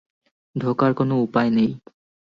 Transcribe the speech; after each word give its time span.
ঢোকার 0.55 0.91
কোনো 0.93 1.15
উপায় 1.21 1.49
নেই। 1.49 1.69